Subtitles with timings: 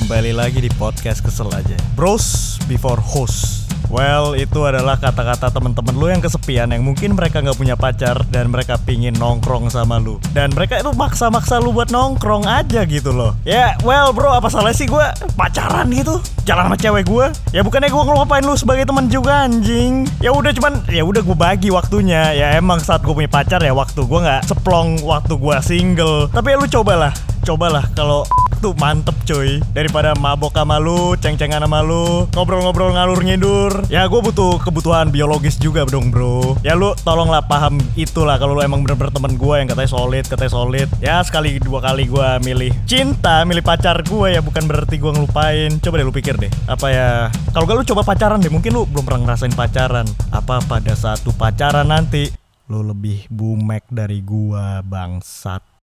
[0.00, 6.06] kembali lagi di podcast kesel aja Bros before host Well, itu adalah kata-kata temen-temen lu
[6.06, 10.22] yang kesepian yang mungkin mereka nggak punya pacar dan mereka pingin nongkrong sama lu.
[10.30, 13.34] Dan mereka itu maksa-maksa lu buat nongkrong aja gitu loh.
[13.42, 15.02] Ya, well bro, apa salah sih gue
[15.34, 16.22] pacaran gitu?
[16.46, 17.26] Jalan sama cewek gue?
[17.50, 20.06] Ya bukannya gue ngelupain lu sebagai teman juga anjing.
[20.22, 22.30] Ya udah cuman, ya udah gue bagi waktunya.
[22.30, 26.30] Ya emang saat gue punya pacar ya waktu gue nggak seplong waktu gue single.
[26.30, 27.10] Tapi ya lu cobalah,
[27.42, 28.22] cobalah kalau
[28.60, 29.64] tuh mantep cuy.
[29.72, 33.72] Daripada mabok sama lu ceng-cengan sama lu ngobrol-ngobrol ngalur ngidur.
[33.88, 36.60] Ya gue butuh kebutuhan biologis juga dong bro.
[36.60, 40.52] Ya lu tolonglah paham itulah kalau lu emang bener-bener temen gue yang katanya solid katanya
[40.52, 40.88] solid.
[41.00, 45.70] Ya sekali dua kali gue milih cinta milih pacar gue ya bukan berarti gue ngelupain.
[45.80, 47.08] Coba deh lu pikir deh apa ya
[47.56, 50.04] kalau gak lu coba pacaran deh mungkin lu belum pernah ngerasain pacaran.
[50.28, 52.28] Apa pada saat lu pacaran nanti
[52.70, 55.70] lu lebih bumek dari gua bangsat